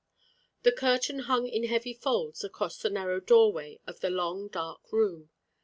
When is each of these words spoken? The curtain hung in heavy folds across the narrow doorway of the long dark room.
The 0.63 0.71
curtain 0.71 1.19
hung 1.19 1.45
in 1.45 1.65
heavy 1.65 1.93
folds 1.93 2.43
across 2.43 2.81
the 2.81 2.89
narrow 2.89 3.19
doorway 3.19 3.79
of 3.85 3.99
the 3.99 4.09
long 4.09 4.47
dark 4.47 4.91
room. 4.91 5.29